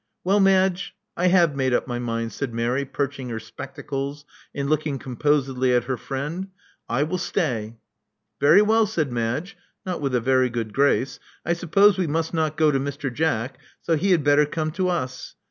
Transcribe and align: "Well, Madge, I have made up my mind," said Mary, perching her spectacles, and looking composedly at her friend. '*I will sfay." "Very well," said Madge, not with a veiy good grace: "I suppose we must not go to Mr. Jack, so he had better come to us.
"Well, 0.23 0.39
Madge, 0.39 0.95
I 1.15 1.27
have 1.27 1.55
made 1.55 1.75
up 1.75 1.85
my 1.85 1.99
mind," 1.99 2.33
said 2.33 2.55
Mary, 2.55 2.85
perching 2.85 3.29
her 3.29 3.39
spectacles, 3.39 4.25
and 4.55 4.67
looking 4.67 4.97
composedly 4.97 5.75
at 5.75 5.83
her 5.83 5.95
friend. 5.95 6.47
'*I 6.89 7.03
will 7.03 7.19
sfay." 7.19 7.75
"Very 8.41 8.63
well," 8.63 8.87
said 8.87 9.11
Madge, 9.11 9.55
not 9.85 10.01
with 10.01 10.15
a 10.15 10.19
veiy 10.19 10.51
good 10.51 10.73
grace: 10.73 11.19
"I 11.45 11.53
suppose 11.53 11.99
we 11.99 12.07
must 12.07 12.33
not 12.33 12.57
go 12.57 12.71
to 12.71 12.79
Mr. 12.79 13.13
Jack, 13.13 13.59
so 13.79 13.95
he 13.95 14.09
had 14.09 14.23
better 14.23 14.47
come 14.47 14.71
to 14.71 14.89
us. 14.89 15.35